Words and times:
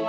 She 0.00 0.06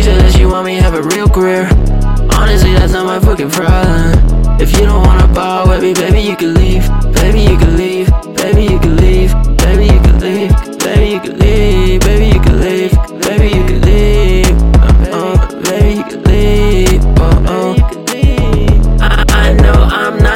said 0.00 0.20
that 0.20 0.32
she 0.34 0.46
want 0.46 0.64
me 0.64 0.76
have 0.76 0.94
a 0.94 1.02
real 1.02 1.28
career. 1.28 1.68
Honestly, 2.32 2.72
that's 2.72 2.94
not 2.94 3.04
my 3.04 3.20
fucking 3.20 3.50
problem. 3.50 4.58
If 4.58 4.72
you 4.72 4.86
don't 4.86 5.06
wanna 5.06 5.28
ball 5.34 5.68
with 5.68 5.82
me, 5.82 5.92
baby, 5.92 6.20
you 6.20 6.36
can 6.36 6.54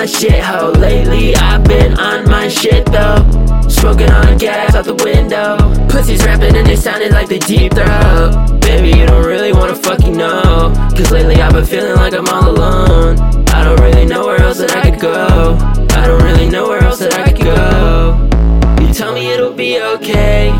I'm 0.00 0.06
not 0.06 0.18
shit 0.18 0.42
hoe 0.42 0.70
lately. 0.78 1.36
I've 1.36 1.62
been 1.64 1.92
on 2.00 2.24
my 2.24 2.48
shit 2.48 2.86
though. 2.86 3.20
Smoking 3.68 4.10
on 4.10 4.38
gas 4.38 4.74
out 4.74 4.86
the 4.86 4.94
window. 4.94 5.58
Pussies 5.90 6.24
rapping 6.24 6.56
and 6.56 6.66
they 6.66 6.76
sounded 6.76 7.12
like 7.12 7.28
they 7.28 7.38
deep 7.38 7.74
throat. 7.74 8.60
Baby, 8.62 8.98
you 8.98 9.04
don't 9.04 9.26
really 9.26 9.52
wanna 9.52 9.74
fucking 9.74 10.16
know. 10.16 10.72
Cause 10.96 11.10
lately 11.10 11.42
I've 11.42 11.52
been 11.52 11.66
feeling 11.66 11.96
like 11.96 12.14
I'm 12.14 12.26
all 12.28 12.48
alone. 12.48 13.18
I 13.50 13.62
don't 13.62 13.78
really 13.78 14.06
know 14.06 14.24
where 14.24 14.40
else 14.40 14.56
that 14.56 14.74
I 14.74 14.90
could 14.90 15.00
go. 15.00 15.58
I 15.90 16.06
don't 16.06 16.22
really 16.22 16.48
know 16.48 16.66
where 16.66 16.82
else 16.82 17.00
that 17.00 17.12
I 17.18 17.30
could 17.30 17.44
go. 17.44 18.82
You 18.82 18.94
tell 18.94 19.12
me 19.12 19.30
it'll 19.32 19.52
be 19.52 19.82
okay. 19.82 20.50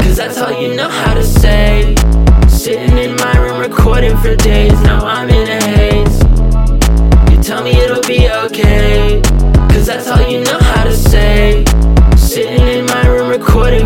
Cause 0.00 0.16
that's 0.16 0.38
all 0.38 0.58
you 0.58 0.74
know 0.74 0.88
how 0.88 1.12
to 1.12 1.22
say. 1.22 1.94
Sitting 2.48 2.96
in 2.96 3.14
my 3.16 3.36
room 3.40 3.60
recording 3.60 4.16
for 4.16 4.34
days. 4.36 4.72
Now 4.84 5.04
I'm 5.04 5.28
in 5.28 5.48
a 5.48 5.62
haze. 5.66 6.18
You 7.30 7.42
tell 7.42 7.62
me 7.62 7.72
it'll 7.72 7.99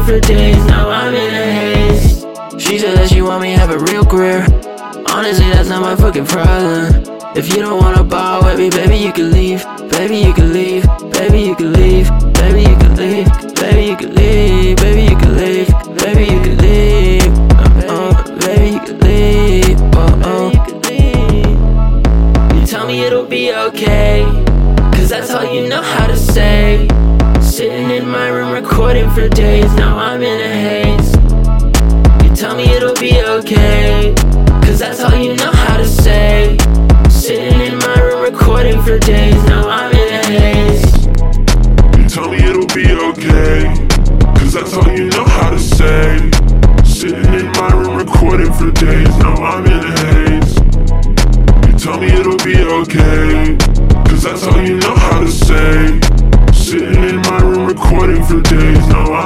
for 0.05 0.21
days. 0.21 0.63
Now 0.67 0.91
I'm 0.91 1.15
in 1.15 1.35
a 1.35 1.47
haze. 1.59 2.25
She 2.63 2.79
said 2.79 2.97
that 2.99 3.09
she 3.09 3.23
want 3.23 3.43
me 3.43 3.53
have 3.53 3.71
a 3.71 3.79
real 3.79 4.05
career. 4.05 4.47
Honestly, 5.09 5.47
that's 5.51 5.69
not 5.69 5.81
my 5.81 5.97
fucking 5.97 6.27
problem. 6.27 7.03
If 7.35 7.49
you 7.49 7.61
don't 7.63 7.81
wanna 7.81 8.05
ball 8.05 8.45
with 8.45 8.59
me, 8.59 8.69
baby, 8.71 8.99
you 8.99 9.13
can 9.13 9.31
leave. 9.33 9.65
Baby, 9.91 10.19
you 10.19 10.35
can 10.35 10.53
leave. 10.53 10.85
Baby, 11.13 11.41
you 11.43 11.55
can 11.57 11.73
leave. 11.73 12.09
Baby, 12.35 12.63
you 12.63 12.77
can 12.77 12.97
leave. 12.97 13.27
Baby, 13.55 13.83
you 13.91 13.97
can 13.97 14.15
leave. 14.15 14.77
Baby, 14.77 15.03
you 15.11 15.17
can 15.17 15.37
leave. 15.37 15.69
Baby, 15.97 16.25
you 16.33 16.41
can 16.45 16.57
leave. 16.59 17.33
Uh, 17.59 17.95
uh, 17.95 18.39
baby, 18.41 18.69
you 18.75 18.81
can 18.81 18.99
leave. 19.01 19.81
Uh, 19.95 20.13
uh. 20.29 20.51
You 22.55 22.67
tell 22.67 22.87
me 22.87 23.05
it'll 23.05 23.27
be 23.27 23.55
okay. 23.55 24.25
Cause 24.93 25.09
that's 25.09 25.31
all 25.31 25.45
you 25.45 25.67
know 25.69 25.83
how 25.83 26.07
to 26.07 26.17
say. 26.17 26.89
Sitting 27.55 27.89
in 27.89 28.09
my 28.09 28.31
room 28.31 28.51
recording 28.51 29.09
for 29.11 29.29
days. 29.29 29.73
Now 29.77 29.97
I'm 29.97 30.21
in 30.21 30.41
a 30.41 30.55
haze. 30.67 31.13
You 32.25 32.35
tell 32.35 32.57
me 32.57 32.65
it'll 32.65 32.97
be 32.97 33.23
okay. 33.23 34.13
Cause 34.67 34.81
that's 34.81 34.99
all 34.99 35.15
you 35.15 35.37
know 35.37 35.53
how 35.53 35.77
to 35.77 35.87
say. 35.87 36.57
Sitting 37.09 37.61
in 37.61 37.79
my 37.79 37.95
room 38.01 38.23
recording 38.25 38.83
for 38.83 38.99
days. 38.99 39.41
Now 39.45 39.69
I'm 39.69 39.93
in 39.93 40.15
a 40.15 40.27
haze. 40.27 41.07
You 41.97 42.09
tell 42.09 42.29
me 42.29 42.39
it'll 42.39 42.67
be 42.75 42.91
okay. 42.91 43.87
Cause 44.37 44.55
that's 44.55 44.75
all 44.75 44.91
you 44.91 45.09
know 45.11 45.25
how 45.25 45.51
to 45.51 45.61
say. 45.61 46.29
Sitting 46.85 47.35
in 47.35 47.53
my 47.53 47.71
room 47.73 47.99
recording 47.99 48.53
for 48.53 48.73
days. 48.73 49.17
Now 49.19 49.35
I'm 49.35 49.65
in 49.65 49.79
a 49.79 50.01
haze. 50.01 50.57
You 51.69 51.79
tell 51.79 52.01
me 52.01 52.09
it'll 52.09 52.37
be 52.39 52.65
okay. 52.83 53.57
Cause 54.09 54.25
that's 54.25 54.43
all 54.43 54.61
you 54.61 54.77
know 54.81 54.97
how 54.97 55.21
to 55.21 55.31
say. 55.31 56.14
Recording 57.67 58.23
for 58.25 58.41
days. 58.43 58.87
Now 58.89 59.07
in 59.07 59.24